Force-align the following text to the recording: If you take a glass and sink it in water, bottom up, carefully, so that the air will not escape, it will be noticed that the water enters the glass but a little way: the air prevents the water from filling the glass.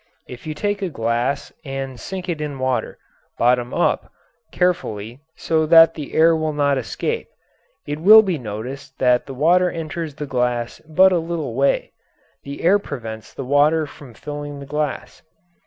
If 0.27 0.47
you 0.47 0.55
take 0.55 0.81
a 0.81 0.89
glass 0.89 1.53
and 1.63 1.99
sink 1.99 2.27
it 2.27 2.41
in 2.41 2.57
water, 2.57 2.97
bottom 3.37 3.71
up, 3.71 4.11
carefully, 4.51 5.19
so 5.35 5.67
that 5.67 5.93
the 5.93 6.15
air 6.15 6.35
will 6.35 6.53
not 6.53 6.79
escape, 6.79 7.27
it 7.85 7.99
will 7.99 8.23
be 8.23 8.39
noticed 8.39 8.97
that 8.97 9.27
the 9.27 9.35
water 9.35 9.69
enters 9.69 10.15
the 10.15 10.25
glass 10.25 10.81
but 10.89 11.11
a 11.11 11.19
little 11.19 11.53
way: 11.53 11.91
the 12.41 12.63
air 12.63 12.79
prevents 12.79 13.31
the 13.31 13.45
water 13.45 13.85
from 13.85 14.15
filling 14.15 14.57
the 14.59 14.65
glass. 14.65 15.21